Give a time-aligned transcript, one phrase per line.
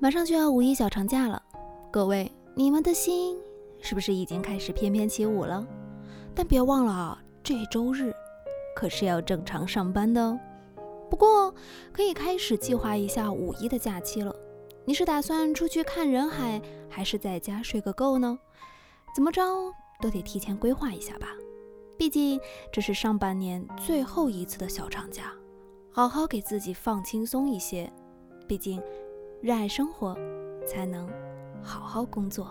[0.00, 1.42] 马上就要五一小长假了，
[1.90, 3.36] 各位，你们的心
[3.80, 5.66] 是不是已经开始翩翩起舞了？
[6.36, 8.14] 但别忘了啊，这周日
[8.76, 10.38] 可是要正常上班的哦。
[11.10, 11.52] 不过
[11.92, 14.32] 可以开始计划一下五一的假期了。
[14.84, 18.38] 你是打算出去看人海，还是在家睡个够呢？
[19.16, 19.42] 怎么着
[20.00, 21.30] 都得提前规划一下吧。
[21.96, 22.40] 毕竟
[22.72, 25.32] 这是上半年最后一次的小长假，
[25.90, 27.92] 好好给自己放轻松一些。
[28.46, 28.80] 毕竟。
[29.40, 30.16] 热爱生活，
[30.66, 31.08] 才能
[31.62, 32.50] 好好工作。